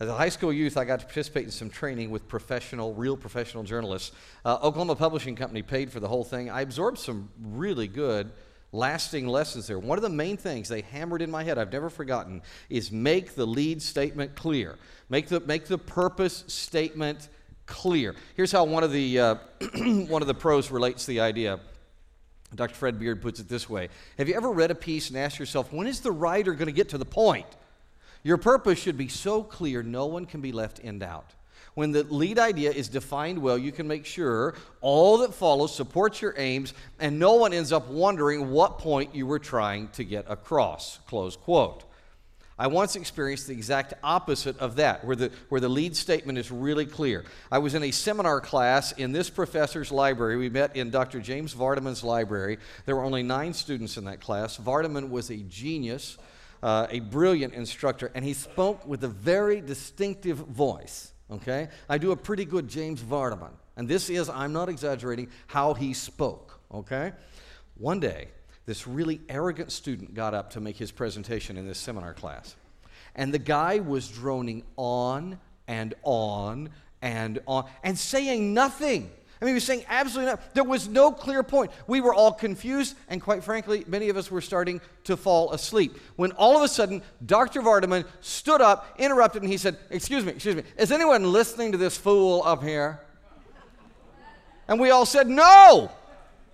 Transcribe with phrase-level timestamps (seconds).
[0.00, 3.18] As a high school youth, I got to participate in some training with professional, real
[3.18, 4.12] professional journalists.
[4.46, 6.48] Uh, Oklahoma Publishing Company paid for the whole thing.
[6.48, 8.32] I absorbed some really good,
[8.72, 9.78] lasting lessons there.
[9.78, 12.40] One of the main things they hammered in my head, I've never forgotten,
[12.70, 14.78] is make the lead statement clear.
[15.10, 17.28] Make the, make the purpose statement
[17.66, 18.16] clear.
[18.36, 19.34] Here's how one of the, uh,
[20.08, 21.60] one of the pros relates the idea.
[22.54, 22.74] Dr.
[22.74, 25.74] Fred Beard puts it this way Have you ever read a piece and asked yourself,
[25.74, 27.46] when is the writer going to get to the point?
[28.22, 31.34] Your purpose should be so clear no one can be left in doubt.
[31.74, 36.20] When the lead idea is defined well, you can make sure all that follows supports
[36.20, 40.26] your aims and no one ends up wondering what point you were trying to get
[40.28, 40.98] across.
[41.06, 41.84] Close quote.
[42.60, 46.50] I once experienced the exact opposite of that, where the, where the lead statement is
[46.50, 47.24] really clear.
[47.50, 50.36] I was in a seminar class in this professor's library.
[50.36, 51.20] We met in Dr.
[51.20, 52.58] James Vardaman's library.
[52.84, 54.58] There were only nine students in that class.
[54.58, 56.18] Vardaman was a genius,
[56.62, 61.12] uh, a brilliant instructor, and he spoke with a very distinctive voice.
[61.30, 61.68] Okay?
[61.88, 63.52] I do a pretty good James Vardaman.
[63.76, 66.60] And this is, I'm not exaggerating, how he spoke.
[66.72, 67.12] Okay?
[67.76, 68.28] One day,
[68.66, 72.54] this really arrogant student got up to make his presentation in this seminar class.
[73.14, 76.70] And the guy was droning on and on
[77.02, 79.10] and on and saying nothing.
[79.40, 80.46] I mean, he was saying absolutely nothing.
[80.52, 81.70] There was no clear point.
[81.86, 85.96] We were all confused, and quite frankly, many of us were starting to fall asleep.
[86.16, 87.62] When all of a sudden, Dr.
[87.62, 91.78] Vardaman stood up, interrupted, and he said, Excuse me, excuse me, is anyone listening to
[91.78, 93.00] this fool up here?
[94.68, 95.90] And we all said, No,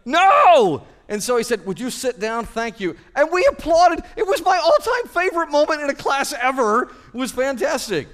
[0.05, 0.87] no.
[1.09, 2.45] And so he said, Would you sit down?
[2.45, 2.97] Thank you.
[3.17, 4.05] And we applauded.
[4.17, 6.85] It was my all time favorite moment in a class ever.
[7.13, 8.07] It was fantastic.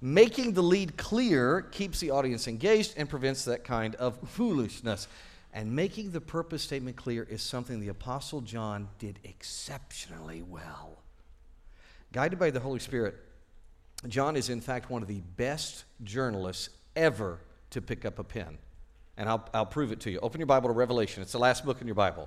[0.00, 5.08] Making the lead clear keeps the audience engaged and prevents that kind of foolishness.
[5.52, 11.02] And making the purpose statement clear is something the Apostle John did exceptionally well.
[12.12, 13.16] Guided by the Holy Spirit,
[14.08, 17.40] John is in fact one of the best journalists ever
[17.70, 18.58] to pick up a pen
[19.20, 20.18] and I'll, I'll prove it to you.
[20.20, 21.22] Open your Bible to Revelation.
[21.22, 22.26] It's the last book in your Bible.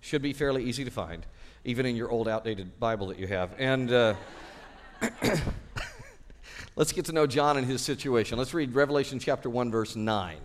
[0.00, 1.26] Should be fairly easy to find,
[1.64, 3.56] even in your old, outdated Bible that you have.
[3.58, 4.14] And uh,
[6.78, 8.38] let's get to know John and his situation.
[8.38, 10.38] Let's read Revelation chapter 1, verse 9.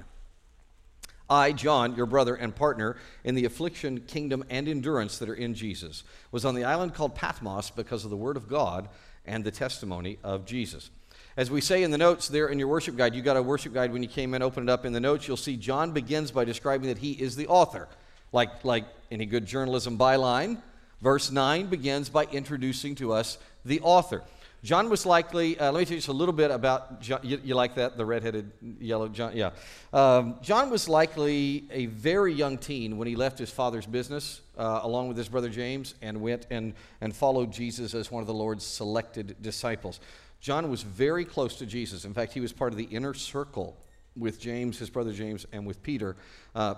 [1.29, 5.53] I, John, your brother and partner in the affliction, kingdom, and endurance that are in
[5.53, 8.89] Jesus, was on the island called Patmos because of the word of God
[9.25, 10.89] and the testimony of Jesus.
[11.38, 13.71] As we say in the notes there in your worship guide, you got a worship
[13.73, 16.31] guide when you came in, open it up in the notes, you'll see John begins
[16.31, 17.88] by describing that he is the author.
[18.31, 20.57] Like, like any good journalism byline,
[21.00, 24.23] verse 9 begins by introducing to us the author.
[24.63, 27.19] John was likely, uh, let me tell you just a little bit about John.
[27.22, 27.97] You, you like that?
[27.97, 29.35] The redheaded yellow John?
[29.35, 29.50] Yeah.
[29.91, 34.79] Um, John was likely a very young teen when he left his father's business uh,
[34.84, 38.34] along with his brother James and went and, and followed Jesus as one of the
[38.34, 40.00] Lord's selected disciples.
[40.40, 42.06] John was very close to Jesus.
[42.06, 43.78] In fact, he was part of the inner circle
[44.16, 46.16] with James, his brother James, and with Peter.
[46.56, 46.75] Uh,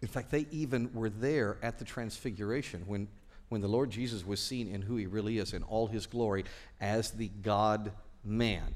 [0.00, 3.08] in fact, they even were there at the transfiguration when,
[3.48, 6.44] when the Lord Jesus was seen in who he really is in all his glory
[6.80, 7.92] as the God
[8.24, 8.74] man.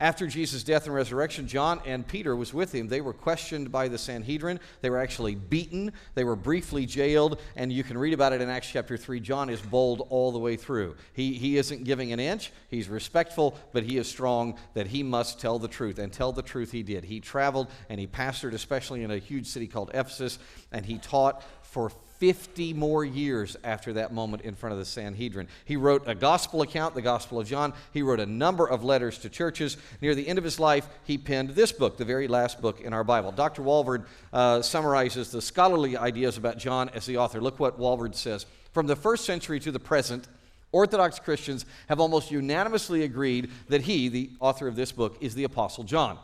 [0.00, 2.86] After Jesus' death and resurrection, John and Peter was with him.
[2.86, 4.60] They were questioned by the Sanhedrin.
[4.80, 5.92] They were actually beaten.
[6.14, 9.18] They were briefly jailed, and you can read about it in Acts chapter 3.
[9.18, 10.94] John is bold all the way through.
[11.14, 12.52] He, he isn't giving an inch.
[12.68, 16.42] He's respectful, but he is strong that he must tell the truth, and tell the
[16.42, 17.02] truth he did.
[17.02, 20.38] He traveled and he pastored, especially in a huge city called Ephesus,
[20.70, 25.48] and he taught for 50 more years after that moment in front of the Sanhedrin.
[25.64, 27.72] He wrote a gospel account, the Gospel of John.
[27.92, 29.76] He wrote a number of letters to churches.
[30.00, 32.92] Near the end of his life, he penned this book, the very last book in
[32.92, 33.30] our Bible.
[33.30, 33.62] Dr.
[33.62, 37.40] Walvoord uh, summarizes the scholarly ideas about John as the author.
[37.40, 38.46] Look what Walvoord says.
[38.72, 40.26] From the first century to the present,
[40.72, 45.44] Orthodox Christians have almost unanimously agreed that he, the author of this book, is the
[45.44, 46.18] Apostle John.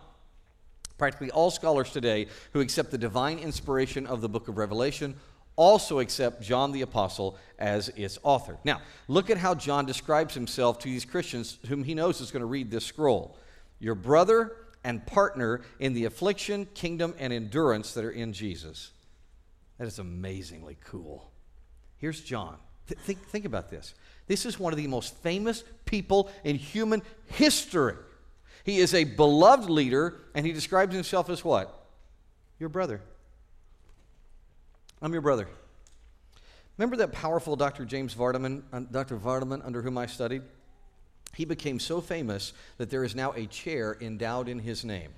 [0.98, 5.14] Practically all scholars today who accept the divine inspiration of the book of Revelation
[5.56, 8.58] also accept John the Apostle as its author.
[8.64, 12.40] Now, look at how John describes himself to these Christians whom he knows is going
[12.40, 13.36] to read this scroll.
[13.78, 18.90] Your brother and partner in the affliction, kingdom, and endurance that are in Jesus.
[19.78, 21.30] That is amazingly cool.
[21.98, 22.56] Here's John.
[22.88, 23.94] Th- think, think about this.
[24.26, 27.94] This is one of the most famous people in human history.
[28.64, 31.86] He is a beloved leader, and he describes himself as what?
[32.58, 33.00] Your brother.
[35.04, 35.46] I'm your brother.
[36.78, 37.84] Remember that powerful Dr.
[37.84, 39.18] James Vardaman, uh, Dr.
[39.18, 40.40] Vardaman, under whom I studied?
[41.34, 45.10] He became so famous that there is now a chair endowed in his name,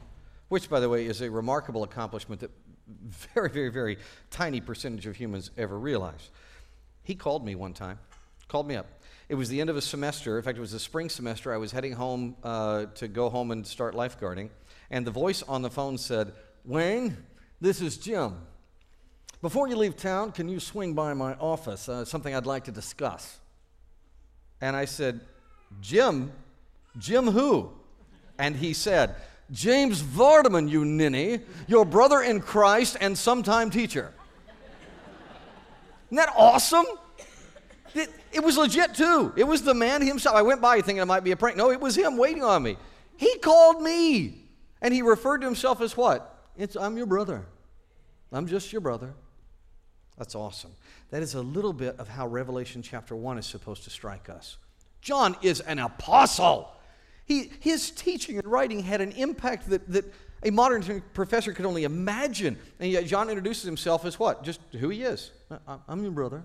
[0.49, 2.51] which, by the way, is a remarkable accomplishment that
[3.33, 3.99] very, very, very
[4.29, 6.33] tiny percentage of humans ever realize.
[7.05, 8.01] He called me one time,
[8.49, 8.89] called me up.
[9.29, 10.37] It was the end of a semester.
[10.37, 11.55] In fact, it was a spring semester.
[11.55, 14.51] I was heading home uh, to go home and start lifeguarding.
[14.91, 16.33] And the voice on the phone said,
[16.65, 17.17] Wayne,
[17.61, 18.35] this is Jim.
[19.43, 21.89] Before you leave town, can you swing by my office?
[21.89, 23.39] Uh, something I'd like to discuss.
[24.61, 25.21] And I said,
[25.81, 26.33] Jim?
[26.99, 27.71] Jim who?
[28.39, 29.15] And he said,
[29.53, 34.13] James Vardaman, you ninny, your brother in Christ and sometime teacher.
[36.07, 36.87] Isn't that awesome?
[37.95, 39.33] It, it, was legit too.
[39.37, 40.37] It was the man himself.
[40.37, 41.57] I went by thinking it might be a prank.
[41.57, 42.77] No, it was him waiting on me.
[43.17, 44.43] He called me.
[44.83, 46.51] And he referred to himself as what?
[46.57, 47.47] It's, I'm your brother.
[48.33, 49.15] I'm just your brother.
[50.19, 50.73] That's awesome.
[51.11, 54.57] That is a little bit of how Revelation chapter 1 is supposed to strike us.
[55.01, 56.73] John is an apostle.
[57.27, 60.05] He, his teaching and writing had an impact that, that
[60.43, 62.59] a modern professor could only imagine.
[62.81, 64.43] And yet, John introduces himself as what?
[64.43, 65.33] Just who he is.
[65.89, 66.43] I'm your brother,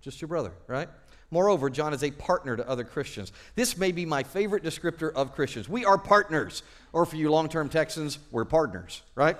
[0.00, 0.88] just your brother, right?
[1.30, 3.32] Moreover, John is a partner to other Christians.
[3.54, 5.68] This may be my favorite descriptor of Christians.
[5.68, 6.62] We are partners.
[6.92, 9.36] Or for you long term Texans, we're partners, right?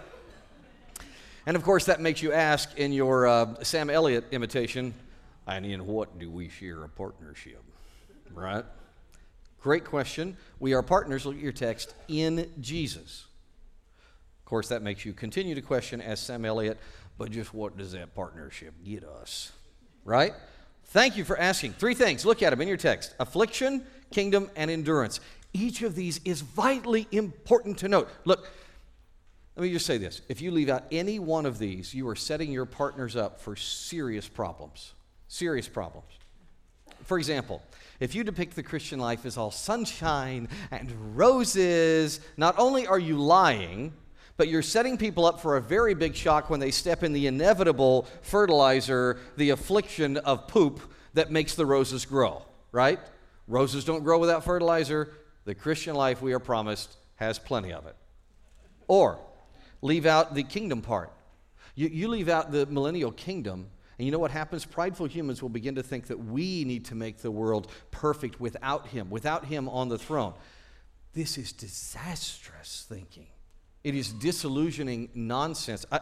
[1.48, 4.92] And of course, that makes you ask in your uh, Sam Elliott imitation,
[5.46, 7.62] and in what do we share a partnership?
[8.34, 8.66] Right?
[9.62, 10.36] Great question.
[10.60, 13.24] We are partners, look at your text, in Jesus.
[14.40, 16.76] Of course, that makes you continue to question, as Sam Elliott,
[17.16, 19.50] but just what does that partnership get us?
[20.04, 20.34] Right?
[20.88, 21.72] Thank you for asking.
[21.72, 22.26] Three things.
[22.26, 25.18] Look at them in your text affliction, kingdom, and endurance.
[25.54, 28.10] Each of these is vitally important to note.
[28.26, 28.50] Look,
[29.58, 30.22] let me just say this.
[30.28, 33.56] If you leave out any one of these, you are setting your partners up for
[33.56, 34.94] serious problems.
[35.26, 36.06] Serious problems.
[37.02, 37.60] For example,
[37.98, 43.18] if you depict the Christian life as all sunshine and roses, not only are you
[43.18, 43.92] lying,
[44.36, 47.26] but you're setting people up for a very big shock when they step in the
[47.26, 50.80] inevitable fertilizer, the affliction of poop
[51.14, 53.00] that makes the roses grow, right?
[53.48, 55.14] Roses don't grow without fertilizer.
[55.46, 57.96] The Christian life we are promised has plenty of it.
[58.86, 59.18] Or,
[59.82, 61.12] leave out the kingdom part.
[61.74, 64.64] You, you leave out the millennial kingdom, and you know what happens?
[64.64, 68.88] Prideful humans will begin to think that we need to make the world perfect without
[68.88, 70.34] Him, without Him on the throne.
[71.14, 73.26] This is disastrous thinking.
[73.84, 75.86] It is disillusioning nonsense.
[75.90, 76.00] I,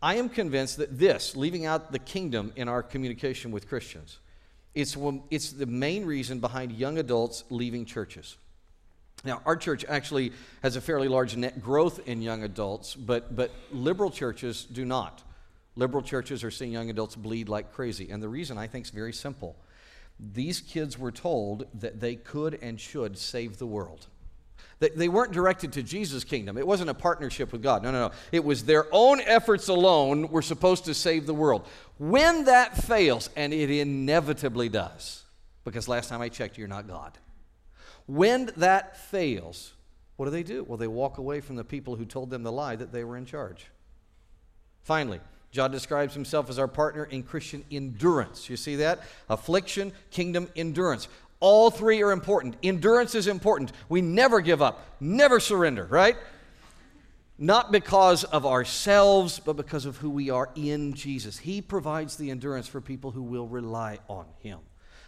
[0.00, 4.18] I am convinced that this, leaving out the kingdom in our communication with Christians,
[4.74, 4.96] it's,
[5.30, 8.36] it's the main reason behind young adults leaving churches.
[9.24, 10.32] Now, our church actually
[10.62, 15.22] has a fairly large net growth in young adults, but, but liberal churches do not.
[15.74, 18.10] Liberal churches are seeing young adults bleed like crazy.
[18.10, 19.56] And the reason I think is very simple.
[20.18, 24.06] These kids were told that they could and should save the world.
[24.78, 26.58] They weren't directed to Jesus' kingdom.
[26.58, 27.82] It wasn't a partnership with God.
[27.82, 28.14] No, no, no.
[28.30, 31.66] It was their own efforts alone were supposed to save the world.
[31.98, 35.24] When that fails, and it inevitably does,
[35.64, 37.16] because last time I checked, you're not God.
[38.06, 39.72] When that fails,
[40.16, 40.64] what do they do?
[40.64, 43.16] Well, they walk away from the people who told them the lie that they were
[43.16, 43.66] in charge.
[44.82, 45.20] Finally,
[45.50, 48.48] John describes himself as our partner in Christian endurance.
[48.48, 49.00] You see that?
[49.28, 51.08] Affliction, kingdom, endurance.
[51.40, 52.56] All three are important.
[52.62, 53.72] Endurance is important.
[53.88, 56.16] We never give up, never surrender, right?
[57.38, 61.38] Not because of ourselves, but because of who we are in Jesus.
[61.38, 64.60] He provides the endurance for people who will rely on Him.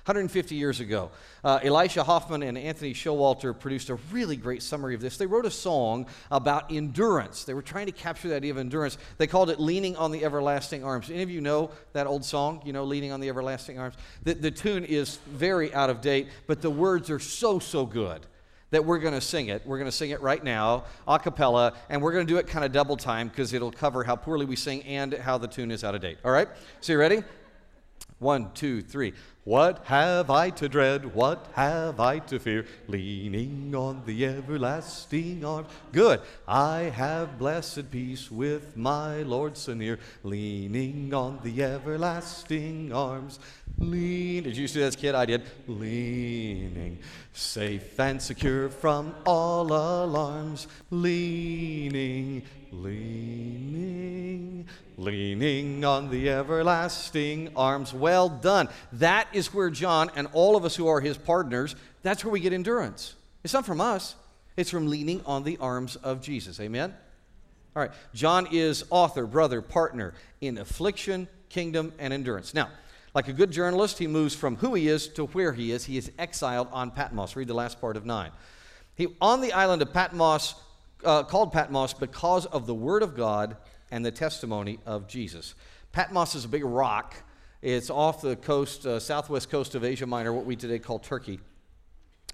[0.09, 1.11] 150 years ago.
[1.45, 5.19] Uh, Elisha Hoffman and Anthony Showalter produced a really great summary of this.
[5.19, 7.45] They wrote a song about endurance.
[7.45, 8.97] They were trying to capture the idea of endurance.
[9.19, 11.11] They called it Leaning on the Everlasting Arms.
[11.11, 12.63] Any of you know that old song?
[12.65, 13.97] You know, Leaning on the Everlasting Arms?
[14.23, 18.25] The, the tune is very out of date, but the words are so, so good
[18.71, 19.63] that we're going to sing it.
[19.67, 22.47] We're going to sing it right now, a cappella, and we're going to do it
[22.47, 25.71] kind of double time because it'll cover how poorly we sing and how the tune
[25.71, 26.19] is out of date.
[26.25, 26.49] All right?
[26.81, 27.23] So you ready?
[28.19, 29.15] One, two, three.
[29.45, 31.15] What have I to dread?
[31.15, 32.67] What have I to fear?
[32.87, 35.67] Leaning on the everlasting arm.
[35.93, 36.21] Good.
[36.47, 40.01] I have blessed peace with my Lord so near.
[40.23, 43.39] Leaning on the everlasting arms.
[43.79, 44.43] Lean.
[44.43, 45.15] Did you see that kid?
[45.15, 45.45] I did.
[45.69, 46.99] Leaning.
[47.33, 50.67] Safe and secure from all alarms.
[50.91, 52.43] Leaning.
[52.71, 54.19] Leaning
[54.99, 57.95] leaning on the everlasting arms.
[57.95, 58.69] Well done.
[58.95, 62.41] That is where John and all of us who are his partners, that's where we
[62.41, 63.15] get endurance.
[63.45, 64.17] It's not from us,
[64.57, 66.59] it's from leaning on the arms of Jesus.
[66.61, 66.95] Amen?
[67.77, 67.93] All right.
[68.13, 72.53] John is author, brother, partner in affliction, kingdom, and endurance.
[72.53, 72.71] Now,
[73.15, 75.85] like a good journalist, he moves from who he is to where he is.
[75.85, 77.37] He is exiled on Patmos.
[77.37, 78.31] Read the last part of 9.
[78.97, 80.57] He, on the island of Patmos,
[81.05, 83.57] uh, called Patmos because of the word of God
[83.91, 85.55] and the testimony of Jesus.
[85.93, 87.15] Patmos is a big rock,
[87.63, 91.41] It's off the coast, uh, southwest coast of Asia Minor, what we today call Turkey.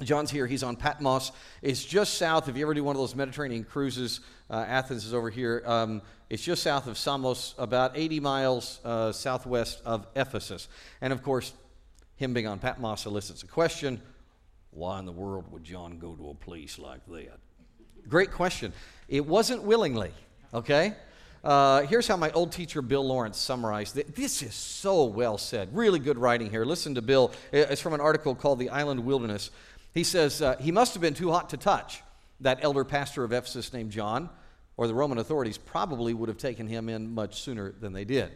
[0.03, 0.49] John's here.
[0.49, 1.31] He's on Patmos.
[1.63, 2.49] It's just south.
[2.49, 5.63] If you ever do one of those Mediterranean cruises, uh, Athens is over here.
[5.65, 10.67] Um, it's just south of Samos, about 80 miles uh, southwest of Ephesus.
[11.01, 11.53] And of course,
[12.17, 14.01] him being on Patmos elicits a question
[14.73, 17.39] why in the world would John go to a place like that?
[18.09, 18.73] Great question.
[19.09, 20.13] It wasn't willingly,
[20.53, 20.95] okay?
[21.43, 24.15] Uh, here's how my old teacher Bill Lawrence summarized it.
[24.15, 25.75] This is so well said.
[25.75, 26.65] Really good writing here.
[26.65, 27.33] Listen to Bill.
[27.53, 29.51] It's from an article called The Island Wilderness.
[29.93, 32.03] He says, uh, He must have been too hot to touch,
[32.41, 34.31] that elder pastor of Ephesus named John,
[34.77, 38.33] or the Roman authorities probably would have taken him in much sooner than they did.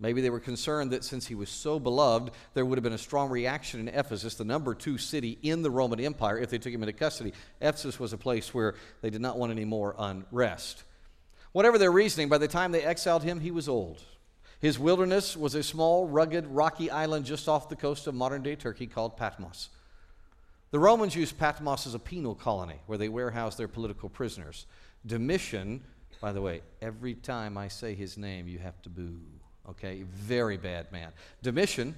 [0.00, 2.98] Maybe they were concerned that since he was so beloved, there would have been a
[2.98, 6.72] strong reaction in Ephesus, the number two city in the Roman Empire, if they took
[6.72, 7.32] him into custody.
[7.60, 10.84] Ephesus was a place where they did not want any more unrest.
[11.50, 14.00] Whatever their reasoning, by the time they exiled him, he was old.
[14.60, 18.54] His wilderness was a small, rugged, rocky island just off the coast of modern day
[18.54, 19.68] Turkey called Patmos.
[20.70, 24.66] The Romans used Patmos as a penal colony where they warehoused their political prisoners.
[25.06, 25.82] Domitian,
[26.20, 29.20] by the way, every time I say his name, you have to boo.
[29.70, 30.02] Okay?
[30.02, 31.10] Very bad man.
[31.42, 31.94] Domitian,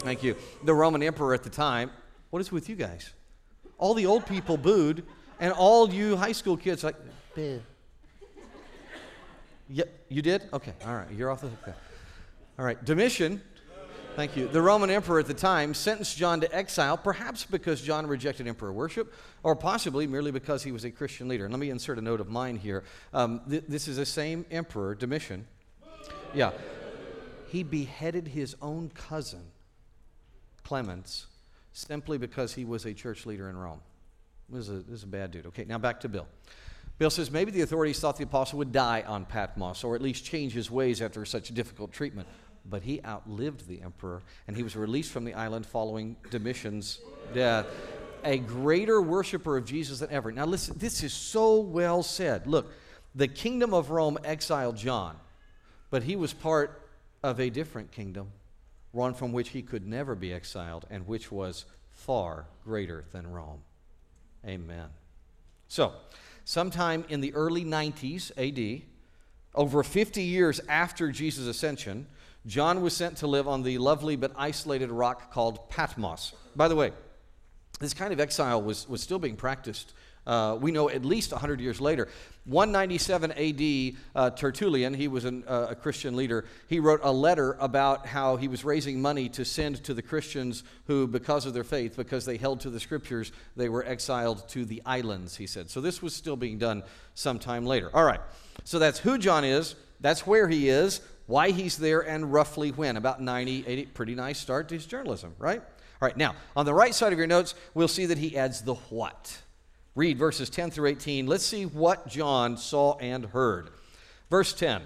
[0.00, 1.90] thank you, the Roman emperor at the time.
[2.30, 3.10] What is with you guys?
[3.78, 5.04] All the old people booed,
[5.40, 6.96] and all you high school kids, like,
[7.34, 7.62] boo.
[9.68, 10.48] Yeah, you did?
[10.52, 11.74] Okay, all right, you're off the hook.
[12.58, 13.40] All right, Domitian
[14.16, 14.48] Thank you.
[14.48, 18.72] The Roman emperor at the time sentenced John to exile, perhaps because John rejected emperor
[18.72, 19.14] worship,
[19.44, 21.44] or possibly merely because he was a Christian leader.
[21.44, 22.82] And let me insert a note of mine here.
[23.14, 25.46] Um, th- this is the same emperor, Domitian.
[26.34, 26.52] Yeah.
[27.48, 29.42] He beheaded his own cousin,
[30.64, 31.26] Clemens,
[31.72, 33.80] simply because he was a church leader in Rome.
[34.48, 35.46] This is, a, this is a bad dude.
[35.46, 36.26] Okay, now back to Bill.
[36.98, 40.24] Bill says maybe the authorities thought the apostle would die on Patmos, or at least
[40.24, 42.28] change his ways after such difficult treatment
[42.68, 47.00] but he outlived the emperor and he was released from the island following Domitian's
[47.34, 47.66] death.
[48.24, 50.30] A greater worshiper of Jesus than ever.
[50.30, 52.46] Now, listen, this is so well said.
[52.46, 52.70] Look,
[53.14, 55.16] the kingdom of Rome exiled John,
[55.90, 56.88] but he was part
[57.22, 58.28] of a different kingdom,
[58.92, 63.60] one from which he could never be exiled, and which was far greater than Rome.
[64.46, 64.88] Amen.
[65.68, 65.92] So,
[66.44, 68.82] sometime in the early 90s AD,
[69.54, 72.06] over 50 years after Jesus' ascension,
[72.46, 76.32] John was sent to live on the lovely but isolated rock called Patmos.
[76.56, 76.92] By the way,
[77.80, 79.92] this kind of exile was, was still being practiced.
[80.30, 82.06] Uh, we know at least 100 years later.
[82.44, 87.56] 197 AD, uh, Tertullian, he was an, uh, a Christian leader, he wrote a letter
[87.58, 91.64] about how he was raising money to send to the Christians who, because of their
[91.64, 95.68] faith, because they held to the scriptures, they were exiled to the islands, he said.
[95.68, 96.84] So this was still being done
[97.14, 97.90] sometime later.
[97.92, 98.20] All right,
[98.62, 102.96] so that's who John is, that's where he is why he's there, and roughly when.
[102.96, 103.86] About 90, 80.
[103.86, 105.60] Pretty nice start to his journalism, right?
[105.60, 108.62] All right, now, on the right side of your notes, we'll see that he adds
[108.62, 109.40] the what.
[109.94, 111.26] Read verses 10 through 18.
[111.26, 113.70] Let's see what John saw and heard.
[114.30, 114.82] Verse 10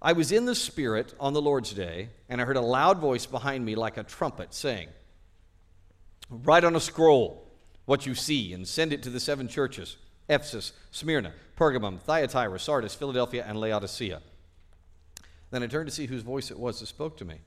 [0.00, 3.24] I was in the Spirit on the Lord's day, and I heard a loud voice
[3.24, 4.88] behind me like a trumpet saying,
[6.28, 7.46] Write on a scroll
[7.86, 9.96] what you see and send it to the seven churches
[10.28, 14.22] Ephesus, Smyrna, Pergamum, Thyatira, Sardis, Philadelphia, and Laodicea.
[15.50, 17.40] Then I turned to see whose voice it was that spoke to me.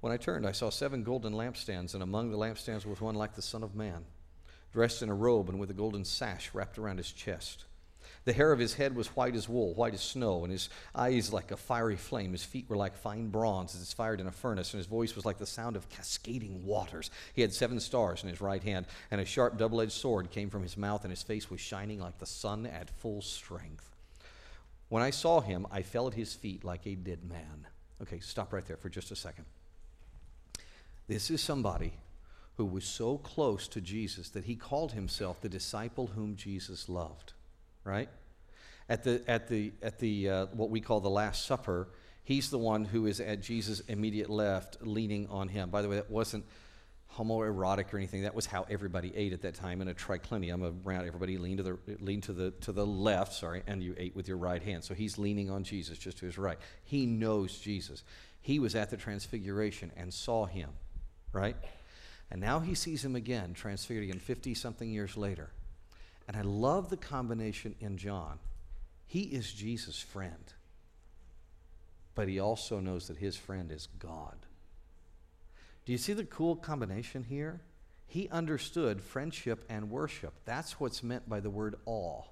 [0.00, 3.34] When I turned, I saw seven golden lampstands, and among the lampstands was one like
[3.34, 4.04] the Son of Man,
[4.72, 7.64] dressed in a robe and with a golden sash wrapped around his chest.
[8.24, 11.32] The hair of his head was white as wool, white as snow, and his eyes
[11.32, 12.32] like a fiery flame.
[12.32, 15.16] His feet were like fine bronze as it's fired in a furnace, and his voice
[15.16, 17.10] was like the sound of cascading waters.
[17.32, 20.50] He had seven stars in his right hand, and a sharp double edged sword came
[20.50, 23.88] from his mouth, and his face was shining like the sun at full strength.
[24.90, 27.66] When I saw him, I fell at his feet like a dead man.
[28.02, 29.46] Okay, stop right there for just a second.
[31.06, 31.94] This is somebody
[32.58, 37.32] who was so close to Jesus that he called himself the disciple whom Jesus loved,
[37.84, 38.08] right?
[38.88, 41.88] At the, at the, at the uh, what we call the Last Supper,
[42.24, 45.70] he's the one who is at Jesus' immediate left, leaning on him.
[45.70, 46.44] By the way, that wasn't
[47.16, 48.22] homoerotic or anything.
[48.22, 51.62] That was how everybody ate at that time in a triclinium around everybody leaned to
[51.62, 54.82] the leaned to the to the left, sorry, and you ate with your right hand.
[54.82, 56.58] So he's leaning on Jesus just to his right.
[56.84, 58.02] He knows Jesus.
[58.40, 60.70] He was at the transfiguration and saw him,
[61.32, 61.56] right?
[62.30, 65.50] And now he sees him again, transfigured again 50 something years later.
[66.26, 68.38] And I love the combination in John.
[69.06, 70.52] He is Jesus' friend.
[72.14, 74.36] But he also knows that his friend is God.
[75.86, 77.62] Do you see the cool combination here?
[78.06, 80.34] He understood friendship and worship.
[80.44, 82.24] That's what's meant by the word awe.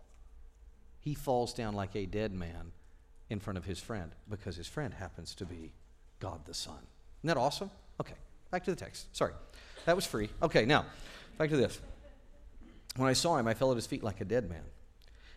[1.00, 2.72] He falls down like a dead man
[3.30, 5.72] in front of his friend because his friend happens to be
[6.18, 6.78] God the Son.
[7.20, 7.70] Isn't that awesome?
[8.00, 8.14] Okay,
[8.50, 9.14] back to the text.
[9.16, 9.32] Sorry,
[9.86, 10.28] that was free.
[10.42, 10.84] Okay, now,
[11.38, 11.80] back to this.
[12.96, 14.62] When I saw him, I fell at his feet like a dead man.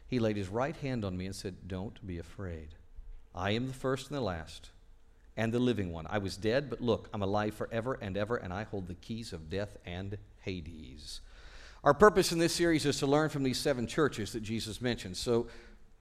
[0.08, 2.70] He laid his right hand on me and said, Don't be afraid.
[3.34, 4.72] I am the first and the last
[5.38, 6.06] and the living one.
[6.10, 9.32] I was dead, but look, I'm alive forever and ever, and I hold the keys
[9.32, 11.22] of death and Hades.
[11.84, 15.16] Our purpose in this series is to learn from these seven churches that Jesus mentioned.
[15.16, 15.48] So,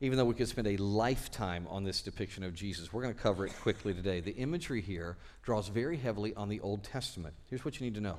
[0.01, 3.21] even though we could spend a lifetime on this depiction of Jesus, we're going to
[3.21, 4.21] cover it quickly today.
[4.21, 7.35] The imagery here draws very heavily on the Old Testament.
[7.51, 8.19] Here's what you need to know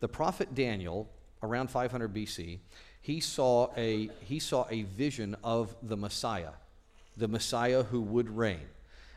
[0.00, 1.08] the prophet Daniel,
[1.42, 2.58] around 500 BC,
[3.00, 6.52] he saw a, he saw a vision of the Messiah,
[7.16, 8.66] the Messiah who would reign.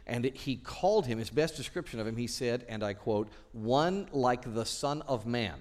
[0.06, 4.08] And he called him, his best description of him, he said, and I quote, one
[4.14, 5.56] like the Son of Man.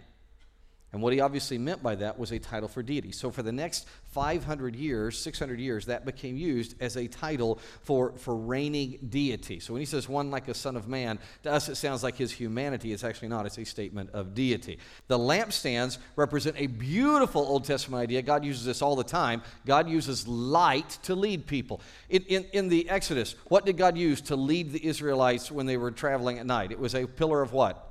[0.93, 3.11] And what he obviously meant by that was a title for deity.
[3.13, 8.13] So for the next 500 years, 600 years, that became used as a title for,
[8.17, 9.59] for reigning deity.
[9.61, 12.17] So when he says one like a son of man, to us it sounds like
[12.17, 12.93] his humanity.
[12.93, 14.79] It's actually not, it's a statement of deity.
[15.09, 18.23] The lampstands represent a beautiful Old Testament idea.
[18.23, 19.43] God uses this all the time.
[19.67, 21.81] God uses light to lead people.
[22.09, 25.77] In, in, in the Exodus, what did God use to lead the Israelites when they
[25.77, 26.71] were traveling at night?
[26.71, 27.83] It was a pillar of what?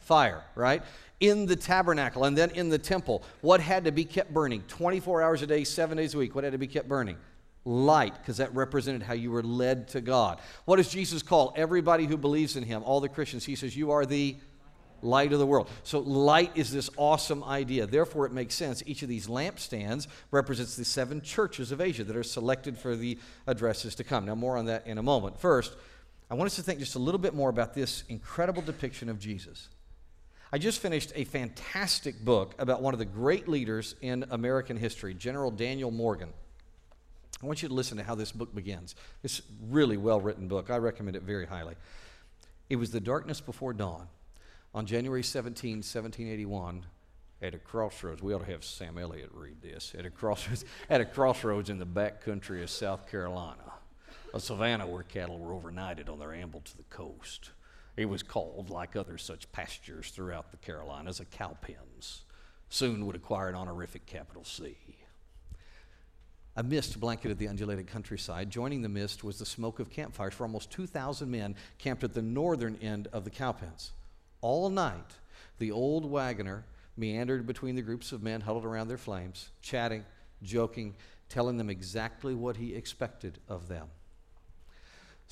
[0.00, 0.82] Fire, right?
[1.22, 5.22] In the tabernacle and then in the temple, what had to be kept burning 24
[5.22, 6.34] hours a day, seven days a week?
[6.34, 7.16] What had to be kept burning?
[7.64, 10.40] Light, because that represented how you were led to God.
[10.64, 13.44] What does Jesus call everybody who believes in him, all the Christians?
[13.44, 14.36] He says, You are the
[15.00, 15.70] light of the world.
[15.84, 17.86] So, light is this awesome idea.
[17.86, 18.82] Therefore, it makes sense.
[18.84, 23.16] Each of these lampstands represents the seven churches of Asia that are selected for the
[23.46, 24.24] addresses to come.
[24.24, 25.38] Now, more on that in a moment.
[25.38, 25.76] First,
[26.28, 29.20] I want us to think just a little bit more about this incredible depiction of
[29.20, 29.68] Jesus.
[30.54, 35.14] I just finished a fantastic book about one of the great leaders in American history,
[35.14, 36.28] General Daniel Morgan.
[37.42, 38.94] I want you to listen to how this book begins.
[39.22, 39.40] It's
[39.70, 40.68] really well written book.
[40.68, 41.74] I recommend it very highly.
[42.68, 44.08] It was the darkness before dawn.
[44.74, 46.84] On January 17, 1781,
[47.40, 49.94] at a crossroads, we ought to have Sam Elliott read this.
[49.98, 53.72] At a crossroads, at a crossroads in the back country of South Carolina,
[54.34, 57.50] a savannah where cattle were overnighted on their amble to the coast.
[57.96, 62.22] It was called, like other such pastures throughout the Carolinas, a cowpens.
[62.68, 64.76] Soon would acquire an honorific capital C.
[66.56, 68.50] A mist blanketed the undulated countryside.
[68.50, 72.22] Joining the mist was the smoke of campfires for almost 2,000 men camped at the
[72.22, 73.92] northern end of the cowpens.
[74.42, 75.18] All night,
[75.58, 76.64] the old wagoner
[76.96, 80.04] meandered between the groups of men huddled around their flames, chatting,
[80.42, 80.94] joking,
[81.28, 83.88] telling them exactly what he expected of them.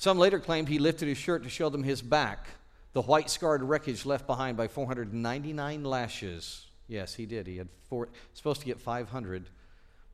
[0.01, 2.47] Some later claimed he lifted his shirt to show them his back,
[2.93, 6.65] the white scarred wreckage left behind by 499 lashes.
[6.87, 7.45] Yes, he did.
[7.45, 9.47] He had four, supposed to get 500,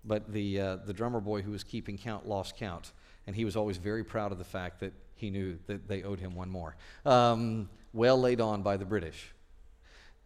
[0.03, 2.91] but the, uh, the drummer boy who was keeping count lost count.
[3.27, 6.19] And he was always very proud of the fact that he knew that they owed
[6.19, 6.75] him one more.
[7.05, 9.31] Um, well laid on by the British.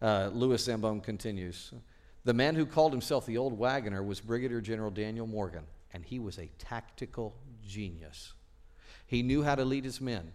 [0.00, 1.72] Uh, Louis Zambone continues.
[2.24, 6.18] The man who called himself the old wagoner was Brigadier General Daniel Morgan, and he
[6.18, 8.32] was a tactical genius.
[9.12, 10.32] He knew how to lead his men,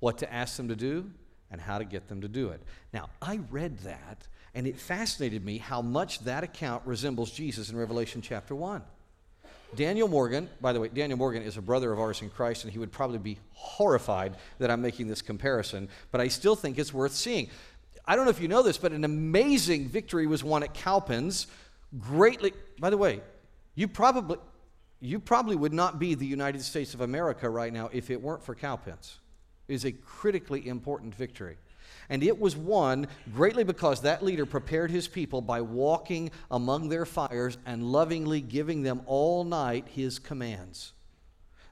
[0.00, 1.08] what to ask them to do,
[1.48, 2.60] and how to get them to do it.
[2.92, 7.76] Now, I read that, and it fascinated me how much that account resembles Jesus in
[7.76, 8.82] Revelation chapter 1.
[9.76, 12.72] Daniel Morgan, by the way, Daniel Morgan is a brother of ours in Christ, and
[12.72, 16.92] he would probably be horrified that I'm making this comparison, but I still think it's
[16.92, 17.48] worth seeing.
[18.06, 21.46] I don't know if you know this, but an amazing victory was won at Cowpens.
[21.96, 23.20] Greatly, by the way,
[23.76, 24.38] you probably,
[25.06, 28.42] you probably would not be the United States of America right now if it weren't
[28.42, 29.18] for Cowpens.
[29.68, 31.56] It is a critically important victory.
[32.08, 37.04] And it was won greatly because that leader prepared his people by walking among their
[37.04, 40.92] fires and lovingly giving them all night his commands.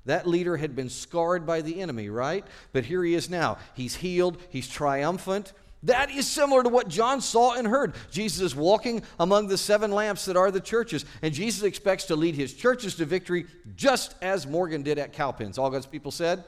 [0.06, 2.44] That leader had been scarred by the enemy, right?
[2.72, 3.58] But here he is now.
[3.74, 5.52] He's healed, he's triumphant,
[5.84, 7.94] that is similar to what John saw and heard.
[8.10, 12.16] Jesus is walking among the seven lamps that are the churches, and Jesus expects to
[12.16, 15.58] lead his churches to victory just as Morgan did at Cowpens.
[15.58, 16.44] All God's people said,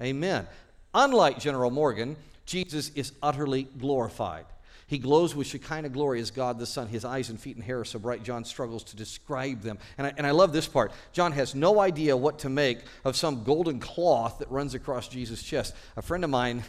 [0.00, 0.46] Amen.
[0.94, 4.46] Unlike General Morgan, Jesus is utterly glorified.
[4.86, 6.86] He glows with Shekinah glory as God the Son.
[6.86, 9.78] His eyes and feet and hair are so bright, John struggles to describe them.
[9.96, 10.92] And I, and I love this part.
[11.12, 15.42] John has no idea what to make of some golden cloth that runs across Jesus'
[15.42, 15.74] chest.
[15.96, 16.62] A friend of mine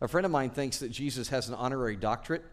[0.00, 2.44] a friend of mine thinks that Jesus has an honorary doctorate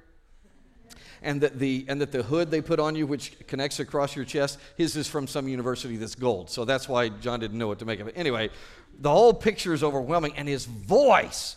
[1.21, 4.25] and that the and that the hood they put on you which connects across your
[4.25, 6.49] chest his is from some university that's gold.
[6.49, 8.13] So that's why john didn't know what to make of it.
[8.17, 8.49] Anyway
[8.99, 11.55] the whole picture is overwhelming and his voice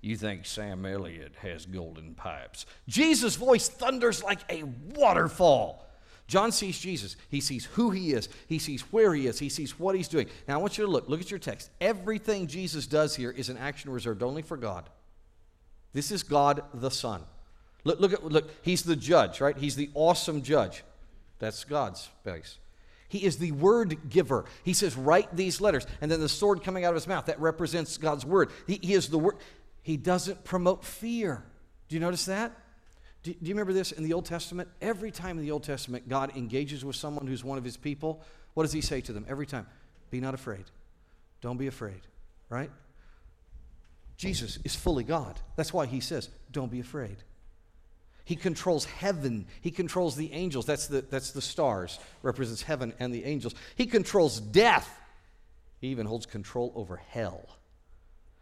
[0.00, 2.66] you think sam elliott has golden pipes.
[2.88, 5.86] Jesus voice thunders like a waterfall.
[6.28, 7.16] John sees jesus.
[7.28, 8.28] He sees who he is.
[8.48, 9.38] He sees where he is.
[9.38, 10.28] He sees what he's doing.
[10.48, 11.08] Now i want you to look.
[11.08, 11.70] Look at your text.
[11.80, 14.88] Everything jesus does here is an action reserved only for god
[15.92, 17.22] This is God the Son.
[17.84, 19.56] Look, look, at, look, he's the judge, right?
[19.56, 20.84] He's the awesome judge.
[21.38, 22.58] That's God's face.
[23.08, 24.46] He is the word giver.
[24.62, 25.86] He says, Write these letters.
[26.00, 28.50] And then the sword coming out of his mouth, that represents God's word.
[28.66, 29.36] He, he is the word.
[29.82, 31.44] He doesn't promote fear.
[31.88, 32.52] Do you notice that?
[33.22, 34.68] Do, do you remember this in the Old Testament?
[34.80, 38.22] Every time in the Old Testament, God engages with someone who's one of his people,
[38.54, 39.26] what does he say to them?
[39.28, 39.66] Every time,
[40.10, 40.64] Be not afraid.
[41.40, 42.00] Don't be afraid,
[42.48, 42.70] right?
[44.16, 45.38] Jesus is fully God.
[45.56, 47.16] That's why he says, Don't be afraid.
[48.24, 49.46] He controls heaven.
[49.60, 50.64] He controls the angels.
[50.64, 53.54] That's the, that's the stars, represents heaven and the angels.
[53.74, 55.00] He controls death.
[55.80, 57.48] He even holds control over hell.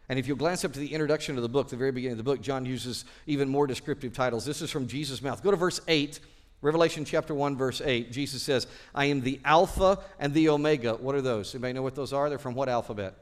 [0.07, 2.17] And if you'll glance up to the introduction of the book, the very beginning of
[2.17, 4.45] the book, John uses even more descriptive titles.
[4.45, 5.41] This is from Jesus' mouth.
[5.41, 6.19] Go to verse 8,
[6.61, 8.11] Revelation chapter 1, verse 8.
[8.11, 10.93] Jesus says, I am the Alpha and the Omega.
[10.95, 11.55] What are those?
[11.55, 12.29] Anybody know what those are?
[12.29, 13.15] They're from what alphabet?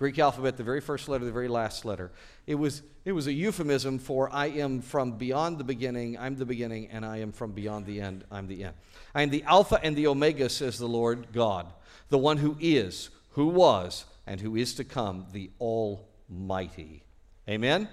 [0.00, 2.10] Greek alphabet, the very first letter, the very last letter.
[2.46, 6.46] It was, it was a euphemism for I am from beyond the beginning, I'm the
[6.46, 8.74] beginning, and I am from beyond the end, I'm the end.
[9.14, 11.70] I am the Alpha and the Omega, says the Lord God,
[12.08, 17.02] the one who is, who was, and who is to come, the Almighty.
[17.46, 17.86] Amen?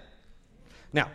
[0.93, 1.12] Now,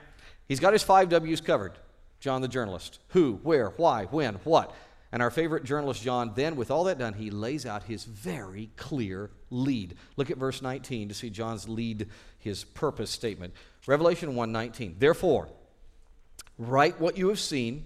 [0.47, 1.73] he's got his five W's covered.
[2.21, 2.99] John the journalist.
[3.09, 4.75] Who, where, why, when, what.
[5.13, 8.71] And our favorite journalist, John, then, with all that done, he lays out his very
[8.77, 9.97] clear lead.
[10.17, 13.53] Look at verse 19 to see John's lead, his purpose statement.
[13.87, 14.99] Revelation 1:19.
[14.99, 15.49] Therefore,
[16.57, 17.85] write what you have seen,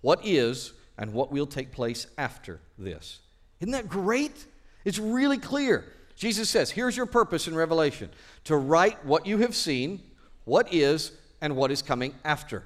[0.00, 3.20] what is, and what will take place after this.
[3.60, 4.46] Isn't that great?
[4.84, 5.84] It's really clear.
[6.16, 8.08] Jesus says, here's your purpose in Revelation
[8.44, 10.02] to write what you have seen,
[10.44, 12.64] what is, and what is coming after.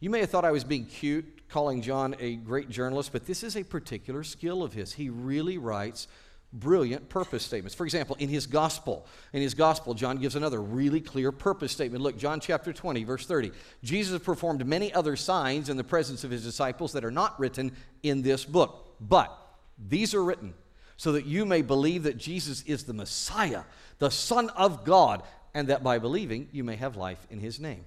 [0.00, 3.42] You may have thought I was being cute calling John a great journalist, but this
[3.42, 4.92] is a particular skill of his.
[4.92, 6.06] He really writes
[6.52, 7.74] brilliant purpose statements.
[7.74, 12.02] For example, in his gospel, in his gospel, John gives another really clear purpose statement.
[12.02, 13.52] Look, John chapter 20, verse 30.
[13.82, 17.72] Jesus performed many other signs in the presence of his disciples that are not written
[18.02, 19.36] in this book, but
[19.78, 20.54] these are written
[20.96, 23.62] so that you may believe that Jesus is the Messiah,
[23.98, 25.22] the Son of God,
[25.54, 27.84] and that by believing you may have life in his name.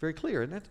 [0.00, 0.64] Very clear, isn't it?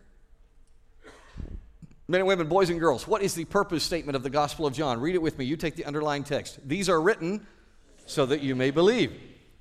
[2.11, 4.73] Men and women, boys and girls, what is the purpose statement of the Gospel of
[4.73, 4.99] John?
[4.99, 5.45] Read it with me.
[5.45, 6.59] You take the underlying text.
[6.67, 7.47] These are written
[8.05, 9.13] so that you may believe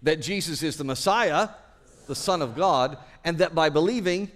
[0.03, 1.51] that Jesus is the Messiah,
[2.09, 4.33] the Son of God, and that by believing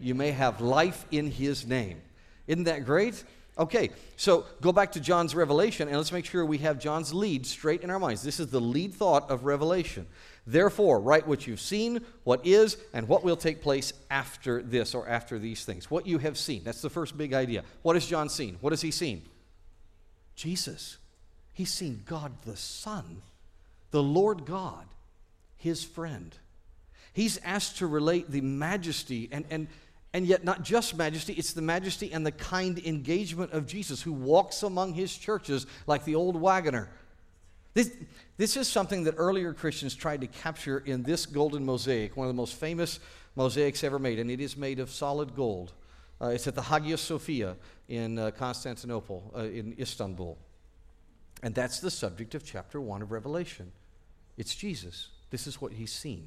[0.00, 2.00] you may have life in his name.
[2.46, 3.22] Isn't that great?
[3.58, 7.44] Okay, so go back to John's revelation and let's make sure we have John's lead
[7.44, 8.22] straight in our minds.
[8.22, 10.06] This is the lead thought of Revelation.
[10.48, 15.06] Therefore, write what you've seen, what is, and what will take place after this or
[15.06, 15.90] after these things.
[15.90, 16.64] What you have seen.
[16.64, 17.64] That's the first big idea.
[17.82, 18.56] What has John seen?
[18.62, 19.24] What has he seen?
[20.34, 20.96] Jesus.
[21.52, 23.20] He's seen God the Son,
[23.90, 24.86] the Lord God,
[25.58, 26.34] his friend.
[27.12, 29.68] He's asked to relate the majesty and, and
[30.14, 34.12] and yet, not just majesty, it's the majesty and the kind engagement of Jesus who
[34.14, 36.88] walks among his churches like the old wagoner.
[37.78, 37.92] This,
[38.36, 42.34] this is something that earlier Christians tried to capture in this golden mosaic, one of
[42.34, 42.98] the most famous
[43.36, 45.72] mosaics ever made, and it is made of solid gold.
[46.20, 47.54] Uh, it's at the Hagia Sophia
[47.86, 50.36] in uh, Constantinople, uh, in Istanbul.
[51.44, 53.70] And that's the subject of chapter 1 of Revelation.
[54.36, 55.10] It's Jesus.
[55.30, 56.26] This is what he's seen.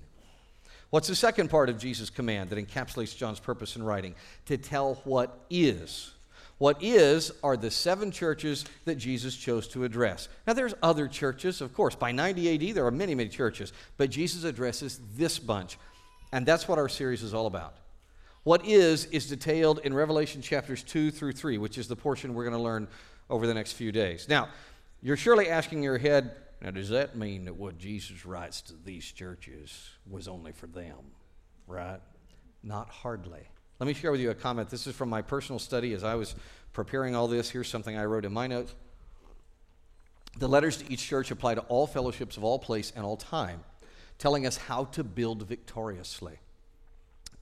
[0.90, 4.16] What's the second part of Jesus' command that encapsulates John's purpose in writing?
[4.46, 6.14] To tell what is.
[6.62, 10.30] What is are the seven churches that Jesus chose to address.
[10.46, 11.96] Now, there's other churches, of course.
[11.96, 15.80] By 90 AD, there are many, many churches, but Jesus addresses this bunch.
[16.32, 17.78] And that's what our series is all about.
[18.44, 22.44] What is, is detailed in Revelation chapters 2 through 3, which is the portion we're
[22.44, 22.88] going to learn
[23.28, 24.28] over the next few days.
[24.30, 24.50] Now,
[25.02, 29.12] you're surely asking your head, now, does that mean that what Jesus writes to these
[29.12, 31.10] churches was only for them?
[31.66, 32.02] Right?
[32.62, 33.48] Not hardly.
[33.82, 34.70] Let me share with you a comment.
[34.70, 36.36] This is from my personal study as I was
[36.72, 37.50] preparing all this.
[37.50, 38.76] Here's something I wrote in my notes.
[40.38, 43.64] The letters to each church apply to all fellowships of all place and all time,
[44.20, 46.38] telling us how to build victoriously.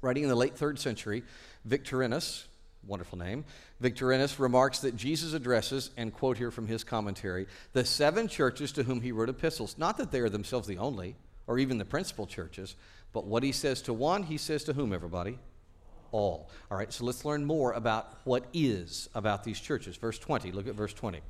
[0.02, 1.24] Writing in the late third century,
[1.66, 2.48] Victorinus,
[2.88, 3.44] wonderful name,
[3.82, 8.84] Victorinus remarks that Jesus addresses, and quote here from his commentary, the seven churches to
[8.84, 9.78] whom he wrote epistles.
[9.78, 12.78] Not that they are themselves the only, or even the principal churches,
[13.12, 15.38] but what he says to one, he says to whom, everybody?
[16.12, 16.50] All.
[16.70, 19.98] All right, so let's learn more about what is about these churches.
[19.98, 21.22] Verse 20, look at verse 20.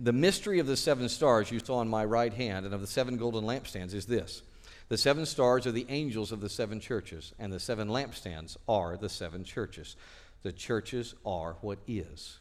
[0.00, 2.86] The mystery of the seven stars you saw on my right hand and of the
[2.86, 4.42] seven golden lampstands is this.
[4.88, 8.96] The seven stars are the angels of the seven churches, and the seven lampstands are
[8.96, 9.96] the seven churches.
[10.42, 12.38] The churches are what is.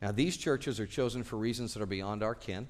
[0.00, 2.68] Now, these churches are chosen for reasons that are beyond our ken.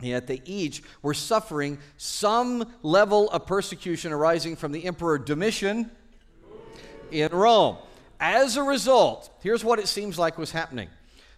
[0.00, 5.90] Yet they each were suffering some level of persecution arising from the Emperor Domitian
[7.12, 7.76] in Rome.
[8.20, 10.88] As a result, here's what it seems like was happening.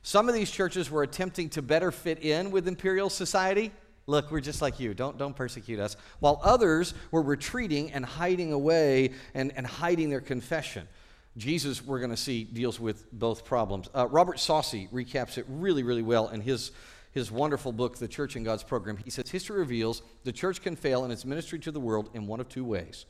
[0.03, 3.71] Some of these churches were attempting to better fit in with imperial society.
[4.07, 4.95] Look, we're just like you.
[4.95, 5.97] Don't, don't persecute us.
[6.21, 10.89] While others were retreating and hiding away and, and hiding their confession.
[11.37, 13.89] Jesus, we're going to see, deals with both problems.
[13.95, 16.73] Uh, Robert Saucy recaps it really, really well in his,
[17.13, 18.97] his wonderful book, The Church and God's Program.
[18.97, 22.27] He says, History reveals the church can fail in its ministry to the world in
[22.27, 23.05] one of two ways.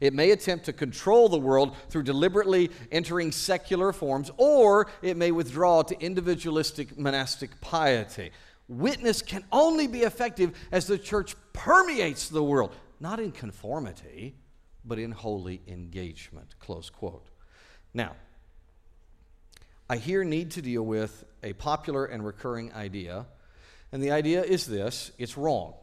[0.00, 5.30] It may attempt to control the world through deliberately entering secular forms, or it may
[5.30, 8.30] withdraw to individualistic monastic piety.
[8.68, 14.34] Witness can only be effective as the church permeates the world, not in conformity,
[14.84, 16.54] but in holy engagement.
[16.58, 17.26] Close quote.
[17.92, 18.16] Now,
[19.88, 23.26] I here need to deal with a popular and recurring idea,
[23.92, 25.74] and the idea is this it's wrong.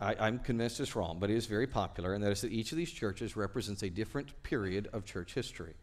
[0.00, 2.70] I, am convinced it's wrong, but it is very popular, and that is that each
[2.72, 5.74] of these churches represents a different period of church history.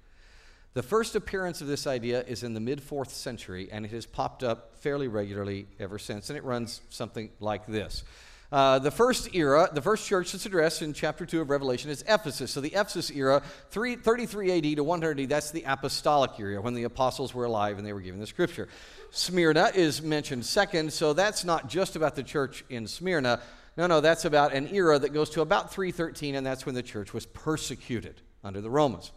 [0.73, 4.05] The first appearance of this idea is in the mid fourth century, and it has
[4.05, 8.03] popped up fairly regularly ever since, and it runs something like this.
[8.51, 12.03] Uh, the first era, the first church that's addressed in chapter 2 of Revelation is
[12.07, 12.51] Ephesus.
[12.51, 16.75] So the Ephesus era, 3, 33 AD to 100 AD, that's the apostolic era when
[16.75, 18.67] the apostles were alive and they were given the scripture.
[19.09, 23.41] Smyrna is mentioned second, so that's not just about the church in Smyrna.
[23.75, 26.83] No, no, that's about an era that goes to about 313, and that's when the
[26.83, 29.11] church was persecuted under the Romans.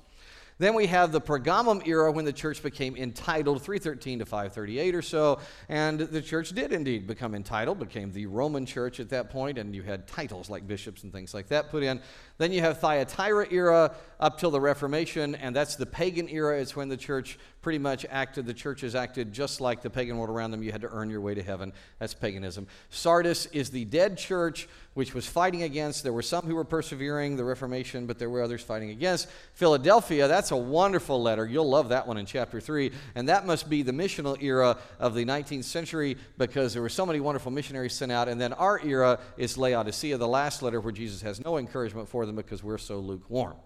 [0.59, 5.03] Then we have the Pergamum era when the church became entitled, 313 to 538 or
[5.03, 5.39] so,
[5.69, 9.75] and the church did indeed become entitled, became the Roman church at that point, and
[9.75, 12.01] you had titles like bishops and things like that put in.
[12.39, 16.59] Then you have Thyatira era up till the Reformation, and that's the pagan era.
[16.59, 20.31] It's when the church pretty much acted, the churches acted just like the pagan world
[20.31, 20.63] around them.
[20.63, 21.73] You had to earn your way to heaven.
[21.99, 22.69] That's paganism.
[22.91, 26.05] Sardis is the dead church, which was fighting against.
[26.05, 29.29] There were some who were persevering the Reformation, but there were others fighting against.
[29.55, 31.45] Philadelphia, that's a wonderful letter.
[31.45, 32.93] You'll love that one in chapter 3.
[33.17, 37.05] And that must be the missional era of the 19th century because there were so
[37.05, 38.29] many wonderful missionaries sent out.
[38.29, 42.27] And then our era is Laodicea, the last letter where Jesus has no encouragement for
[42.27, 43.57] them because we're so lukewarm.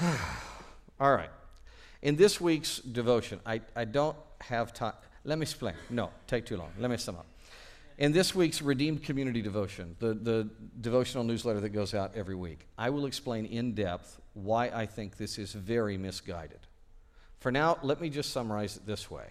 [0.98, 1.28] All right.
[2.06, 4.92] In this week's devotion, I, I don't have time.
[5.24, 5.74] Let me explain.
[5.90, 6.70] No, take too long.
[6.78, 7.26] Let me sum up.
[7.98, 10.48] In this week's Redeemed Community Devotion, the, the
[10.80, 15.16] devotional newsletter that goes out every week, I will explain in depth why I think
[15.16, 16.60] this is very misguided.
[17.40, 19.26] For now, let me just summarize it this way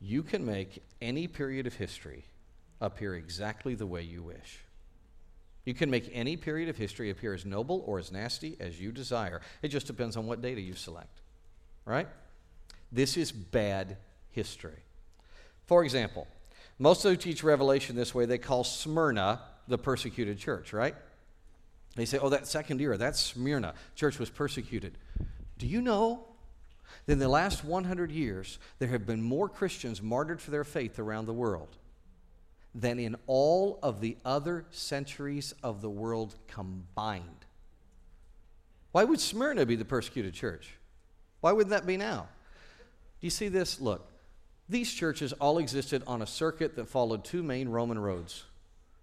[0.00, 2.24] You can make any period of history
[2.80, 4.60] appear exactly the way you wish.
[5.64, 8.90] You can make any period of history appear as noble or as nasty as you
[8.90, 9.40] desire.
[9.62, 11.20] It just depends on what data you select.
[11.84, 12.08] Right?
[12.90, 13.96] This is bad
[14.30, 14.82] history.
[15.66, 16.26] For example,
[16.78, 20.94] most of who teach Revelation this way, they call Smyrna the persecuted church, right?
[21.96, 23.74] They say, oh, that second era, that's Smyrna.
[23.94, 24.96] Church was persecuted.
[25.58, 26.24] Do you know
[27.06, 30.98] that in the last 100 years, there have been more Christians martyred for their faith
[30.98, 31.76] around the world
[32.80, 37.44] than in all of the other centuries of the world combined.
[38.92, 40.74] Why would Smyrna be the persecuted church?
[41.40, 42.28] Why wouldn't that be now?
[43.20, 43.80] Do you see this?
[43.80, 44.08] Look,
[44.68, 48.44] these churches all existed on a circuit that followed two main Roman roads.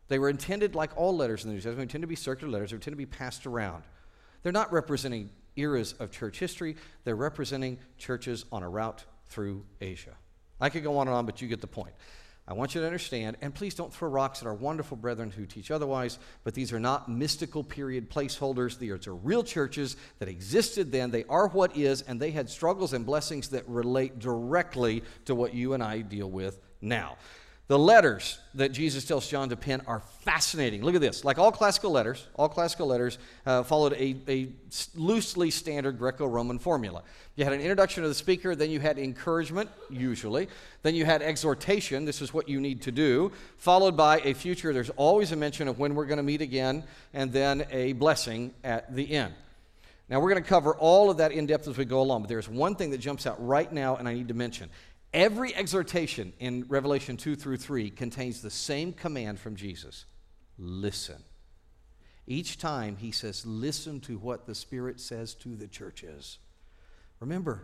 [0.07, 2.69] They were intended, like all letters in the New Testament, intended to be circular letters,
[2.69, 3.83] they are intended to be passed around.
[4.43, 10.15] They're not representing eras of church history, they're representing churches on a route through Asia.
[10.61, 11.93] I could go on and on, but you get the point.
[12.47, 15.47] I want you to understand, and please don't throw rocks at our wonderful brethren who
[15.47, 18.77] teach otherwise, but these are not mystical period placeholders.
[18.77, 21.09] These are real churches that existed then.
[21.09, 25.55] They are what is, and they had struggles and blessings that relate directly to what
[25.55, 27.17] you and I deal with now.
[27.67, 30.83] The letters that Jesus tells John to pen are fascinating.
[30.83, 31.25] Look at this.
[31.25, 34.49] Like all classical letters, all classical letters uh, followed a, a
[34.95, 37.01] loosely standard Greco Roman formula.
[37.35, 40.47] You had an introduction to the speaker, then you had encouragement, usually.
[40.83, 44.71] Then you had exhortation, this is what you need to do, followed by a future.
[44.71, 46.83] There's always a mention of when we're going to meet again,
[47.15, 49.33] and then a blessing at the end.
[50.07, 52.29] Now, we're going to cover all of that in depth as we go along, but
[52.29, 54.69] there's one thing that jumps out right now, and I need to mention.
[55.15, 60.03] Every exhortation in Revelation 2 through 3 contains the same command from Jesus
[60.59, 61.23] listen.
[62.27, 66.39] Each time he says, listen to what the Spirit says to the churches.
[67.21, 67.63] Remember,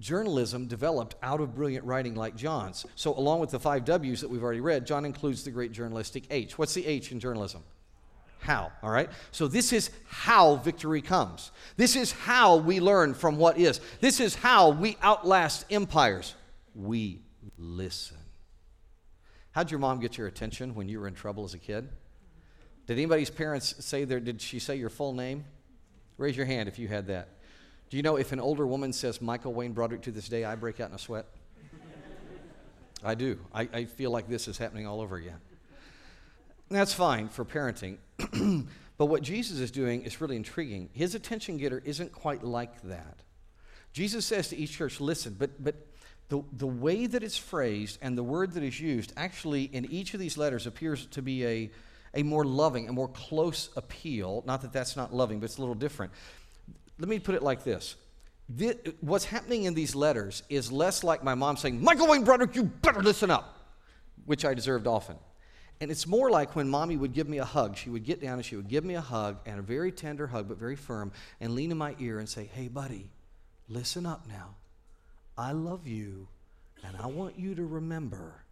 [0.00, 2.86] journalism developed out of brilliant writing like John's.
[2.94, 6.24] So, along with the five W's that we've already read, John includes the great journalistic
[6.30, 6.56] H.
[6.56, 7.62] What's the H in journalism?
[8.38, 9.10] How, all right?
[9.32, 11.50] So, this is how victory comes.
[11.76, 13.82] This is how we learn from what is.
[14.00, 16.34] This is how we outlast empires
[16.76, 17.22] we
[17.56, 18.18] listen.
[19.52, 21.88] How'd your mom get your attention when you were in trouble as a kid?
[22.86, 25.44] Did anybody's parents say there, did she say your full name?
[26.18, 27.30] Raise your hand if you had that.
[27.88, 30.54] Do you know if an older woman says Michael Wayne Broderick to this day, I
[30.54, 31.26] break out in a sweat?
[33.04, 33.38] I do.
[33.52, 35.38] I, I feel like this is happening all over again.
[36.68, 37.98] That's fine for parenting.
[38.98, 40.88] but what Jesus is doing is really intriguing.
[40.92, 43.22] His attention getter isn't quite like that.
[43.92, 45.76] Jesus says to each church, listen, but, but
[46.28, 50.12] the, the way that it's phrased and the word that is used actually in each
[50.14, 51.70] of these letters appears to be a,
[52.14, 54.42] a more loving, a more close appeal.
[54.46, 56.12] Not that that's not loving, but it's a little different.
[56.98, 57.94] Let me put it like this.
[58.48, 62.56] this what's happening in these letters is less like my mom saying, Michael Wayne Broderick,
[62.56, 63.56] you better listen up,
[64.24, 65.16] which I deserved often.
[65.80, 67.76] And it's more like when mommy would give me a hug.
[67.76, 70.26] She would get down and she would give me a hug, and a very tender
[70.26, 73.10] hug, but very firm, and lean in my ear and say, Hey, buddy,
[73.68, 74.54] listen up now.
[75.38, 76.28] I love you,
[76.84, 78.42] and I want you to remember.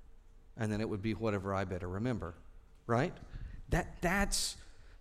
[0.56, 2.34] And then it would be whatever I better remember,
[2.86, 3.12] right?
[3.70, 4.56] That, that's,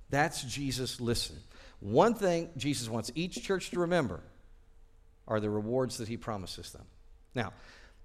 [0.10, 1.38] that's Jesus listen.
[1.80, 4.22] One thing Jesus wants each church to remember
[5.28, 6.86] are the rewards that he promises them.
[7.36, 7.54] Now,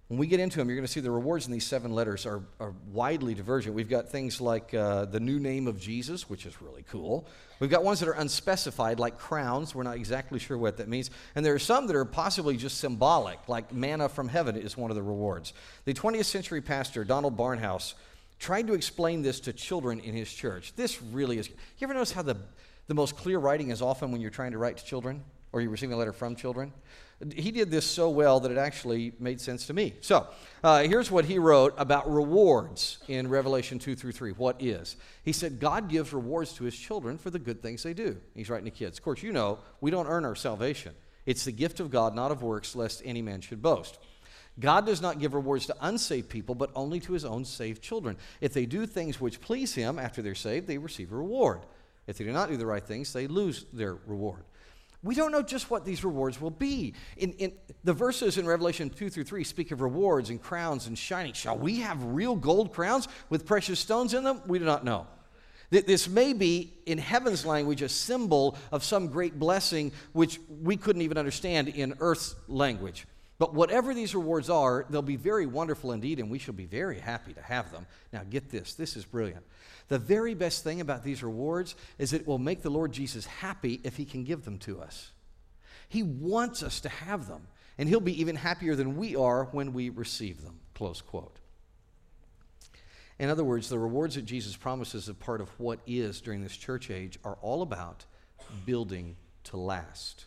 [0.08, 2.24] when we get into them, you're going to see the rewards in these seven letters
[2.24, 3.74] are, are widely divergent.
[3.74, 7.26] We've got things like uh, the new name of Jesus, which is really cool.
[7.60, 9.74] We've got ones that are unspecified, like crowns.
[9.74, 11.10] We're not exactly sure what that means.
[11.34, 14.90] And there are some that are possibly just symbolic, like manna from heaven is one
[14.90, 15.52] of the rewards.
[15.84, 17.92] The 20th century pastor, Donald Barnhouse,
[18.38, 20.74] tried to explain this to children in his church.
[20.74, 21.48] This really is.
[21.48, 22.38] You ever notice how the,
[22.86, 25.70] the most clear writing is often when you're trying to write to children or you're
[25.70, 26.72] receiving a letter from children?
[27.34, 29.94] He did this so well that it actually made sense to me.
[30.02, 30.28] So,
[30.62, 34.32] uh, here's what he wrote about rewards in Revelation 2 through 3.
[34.32, 34.96] What is?
[35.24, 38.18] He said, God gives rewards to his children for the good things they do.
[38.36, 38.98] He's writing to kids.
[38.98, 40.94] Of course, you know, we don't earn our salvation.
[41.26, 43.98] It's the gift of God, not of works, lest any man should boast.
[44.60, 48.16] God does not give rewards to unsaved people, but only to his own saved children.
[48.40, 51.60] If they do things which please him after they're saved, they receive a reward.
[52.06, 54.44] If they do not do the right things, they lose their reward.
[55.02, 56.94] We don't know just what these rewards will be.
[57.16, 57.52] In, in,
[57.84, 61.34] the verses in Revelation 2 through 3 speak of rewards and crowns and shining.
[61.34, 64.40] Shall we have real gold crowns with precious stones in them?
[64.46, 65.06] We do not know.
[65.70, 71.02] This may be, in heaven's language, a symbol of some great blessing which we couldn't
[71.02, 73.06] even understand in earth's language.
[73.38, 76.98] But whatever these rewards are, they'll be very wonderful indeed, and we shall be very
[76.98, 77.86] happy to have them.
[78.12, 79.44] Now, get this this is brilliant.
[79.88, 83.80] The very best thing about these rewards is it will make the Lord Jesus happy
[83.84, 85.12] if he can give them to us.
[85.88, 87.46] He wants us to have them,
[87.78, 90.60] and he'll be even happier than we are when we receive them.
[90.74, 91.38] Close quote.
[93.18, 96.56] In other words, the rewards that Jesus promises as part of what is during this
[96.56, 98.04] church age are all about
[98.66, 100.26] building to last.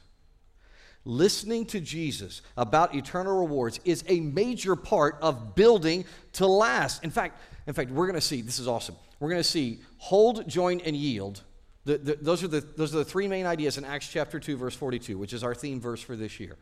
[1.05, 7.03] Listening to Jesus about eternal rewards is a major part of building to last.
[7.03, 9.79] In fact, in fact, we're going to see this is awesome we're going to see
[9.99, 11.43] hold, join, and yield.
[11.85, 14.57] The, the, those, are the, those are the three main ideas in Acts chapter 2,
[14.57, 16.57] verse 42, which is our theme verse for this year.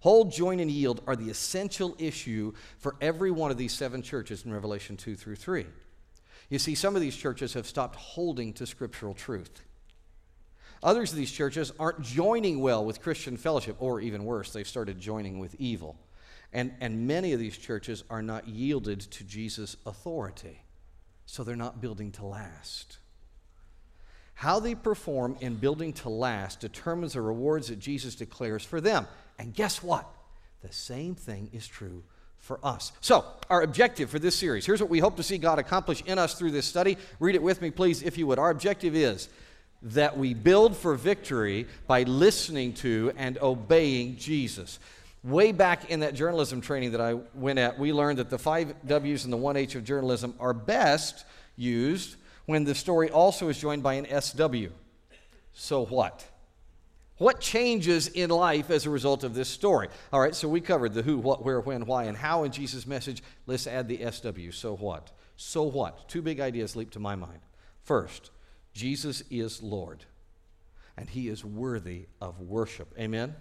[0.00, 4.44] Hold, join, and yield are the essential issue for every one of these seven churches
[4.44, 5.66] in Revelation 2 through 3.
[6.50, 9.62] You see, some of these churches have stopped holding to scriptural truth.
[10.84, 15.00] Others of these churches aren't joining well with Christian fellowship, or even worse, they've started
[15.00, 15.96] joining with evil.
[16.52, 20.63] And, and many of these churches are not yielded to Jesus' authority
[21.26, 22.98] so they're not building to last.
[24.34, 29.06] How they perform in building to last determines the rewards that Jesus declares for them.
[29.38, 30.08] And guess what?
[30.62, 32.02] The same thing is true
[32.38, 32.92] for us.
[33.00, 36.18] So, our objective for this series here's what we hope to see God accomplish in
[36.18, 36.98] us through this study.
[37.20, 38.38] Read it with me, please, if you would.
[38.38, 39.28] Our objective is
[39.82, 44.78] that we build for victory by listening to and obeying Jesus.
[45.24, 48.74] Way back in that journalism training that I went at, we learned that the five
[48.86, 51.24] W's and the one H of journalism are best
[51.56, 54.66] used when the story also is joined by an SW.
[55.54, 56.26] So what?
[57.16, 59.88] What changes in life as a result of this story?
[60.12, 62.86] All right, so we covered the who, what, where, when, why, and how in Jesus'
[62.86, 63.22] message.
[63.46, 64.50] Let's add the SW.
[64.50, 65.10] So what?
[65.36, 66.08] So what?
[66.08, 67.40] Two big ideas leap to my mind.
[67.82, 68.30] First,
[68.74, 70.04] Jesus is Lord,
[70.98, 72.92] and he is worthy of worship.
[72.98, 73.36] Amen?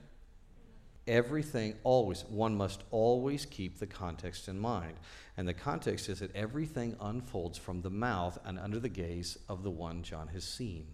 [1.08, 4.94] Everything always, one must always keep the context in mind.
[5.38, 9.64] And the context is that everything unfolds from the mouth and under the gaze of
[9.64, 10.88] the one John has seen.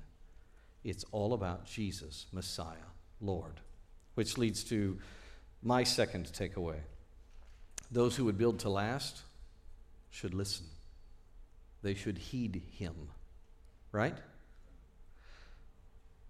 [0.83, 2.75] It's all about Jesus, Messiah,
[3.21, 3.59] Lord.
[4.15, 4.97] Which leads to
[5.61, 6.79] my second takeaway.
[7.91, 9.23] Those who would build to last
[10.11, 10.65] should listen,
[11.81, 12.95] they should heed him,
[13.91, 14.17] right?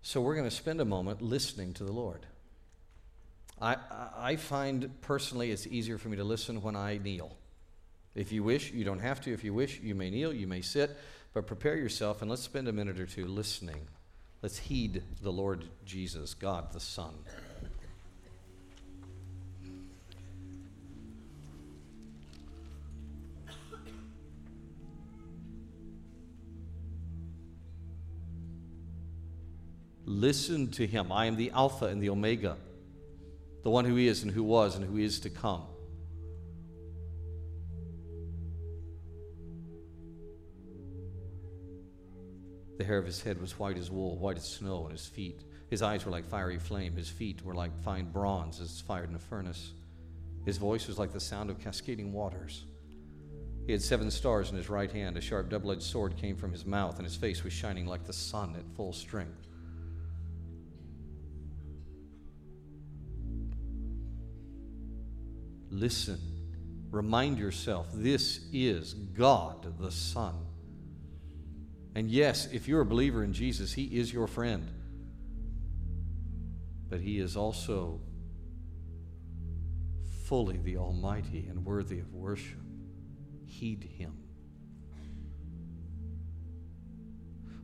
[0.01, 2.25] So we're going to spend a moment listening to the Lord.
[3.61, 3.77] I,
[4.17, 7.35] I find personally it's easier for me to listen when I kneel.
[8.15, 9.33] If you wish, you don't have to.
[9.33, 10.97] If you wish, you may kneel, you may sit,
[11.33, 13.87] but prepare yourself and let's spend a minute or two listening
[14.41, 17.13] Let's heed the Lord Jesus, God the Son.
[30.05, 31.11] Listen to him.
[31.11, 32.55] I am the Alpha and the Omega,
[33.63, 35.63] the one who is and who was and who is to come.
[42.77, 45.43] The hair of his head was white as wool, white as snow, and his feet.
[45.69, 46.95] His eyes were like fiery flame.
[46.95, 49.73] His feet were like fine bronze as fired in a furnace.
[50.45, 52.65] His voice was like the sound of cascading waters.
[53.65, 55.17] He had seven stars in his right hand.
[55.17, 58.05] A sharp double edged sword came from his mouth, and his face was shining like
[58.05, 59.47] the sun at full strength.
[65.79, 66.19] Listen.
[66.91, 70.33] Remind yourself this is God the Son.
[71.95, 74.67] And yes, if you're a believer in Jesus, He is your friend.
[76.89, 78.01] But He is also
[80.25, 82.59] fully the Almighty and worthy of worship.
[83.45, 84.17] Heed Him.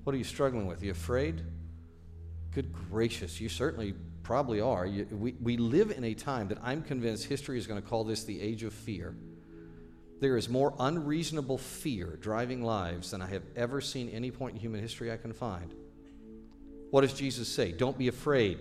[0.03, 0.82] What are you struggling with?
[0.82, 1.41] Are you afraid?
[2.56, 3.93] Good gracious, you certainly
[4.24, 4.86] probably are.
[4.86, 8.06] You, we, we live in a time that I'm convinced history is going to call
[8.06, 9.14] this the age of fear.
[10.22, 14.62] There is more unreasonable fear driving lives than I have ever seen any point in
[14.62, 15.74] human history I can find.
[16.91, 17.74] What does Jesus say?
[17.74, 18.60] Don't be afraid.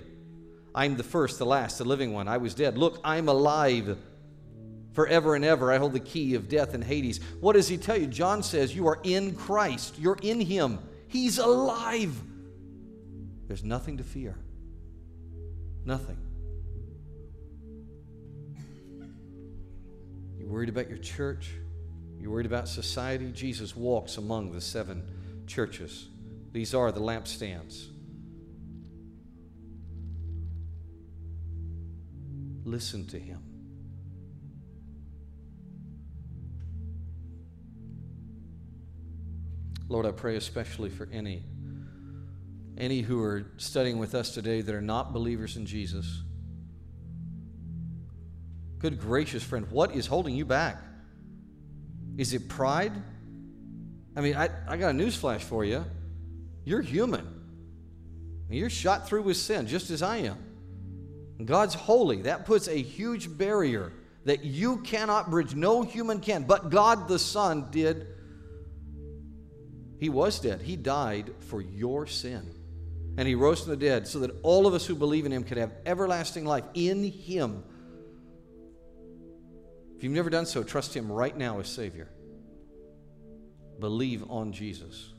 [0.74, 2.26] I'm the first, the last, the living one.
[2.26, 2.76] I was dead.
[2.76, 3.96] Look, I'm alive
[4.92, 5.70] forever and ever.
[5.70, 7.20] I hold the key of death and Hades.
[7.38, 8.08] What does he tell you?
[8.08, 10.00] John says, You are in Christ.
[10.00, 10.80] You're in him.
[11.06, 12.20] He's alive.
[13.46, 14.36] There's nothing to fear.
[15.84, 16.16] Nothing.
[20.38, 21.50] You're worried about your church?
[22.18, 23.30] You're worried about society?
[23.32, 25.02] Jesus walks among the seven
[25.46, 26.08] churches.
[26.52, 27.88] These are the lampstands.
[32.64, 33.42] Listen to him.
[39.88, 41.44] Lord, I pray especially for any
[42.76, 46.22] any who are studying with us today that are not believers in Jesus.
[48.78, 50.82] Good gracious, friend, what is holding you back?
[52.16, 52.92] Is it pride?
[54.16, 55.84] I mean, I, I got a newsflash for you.
[56.64, 57.26] You're human.
[58.50, 60.38] You're shot through with sin, just as I am.
[61.44, 62.22] God's holy.
[62.22, 63.92] That puts a huge barrier
[64.24, 65.54] that you cannot bridge.
[65.54, 66.44] No human can.
[66.44, 68.06] But God the Son did.
[69.98, 70.60] He was dead.
[70.60, 72.54] He died for your sin
[73.16, 75.44] and he rose from the dead so that all of us who believe in him
[75.44, 77.62] could have everlasting life in him.
[79.96, 82.08] If you've never done so, trust him right now as Savior.
[83.78, 85.10] Believe on Jesus.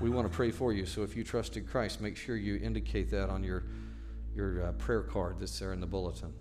[0.00, 3.10] We want to pray for you, so if you trusted Christ, make sure you indicate
[3.10, 3.64] that on your,
[4.34, 6.32] your uh, prayer card that's there in the bulletin.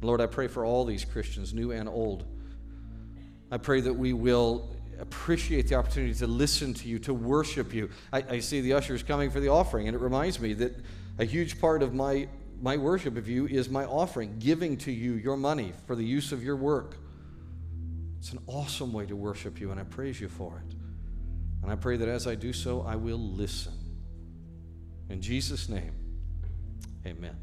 [0.00, 2.24] Lord, I pray for all these Christians, new and old
[3.52, 7.90] I pray that we will appreciate the opportunity to listen to you, to worship you.
[8.10, 10.74] I, I, see the ushers coming for the offering, and it reminds me that
[11.18, 12.28] a huge part of my,
[12.62, 16.32] my worship of you is my offering, giving to you your money for the use
[16.32, 16.96] of your work.
[18.18, 20.74] It's an awesome way to worship you, and I praise you for it.
[21.62, 23.74] And I pray that as I do so, I will listen.
[25.10, 25.92] In Jesus' name,
[27.04, 27.36] amen.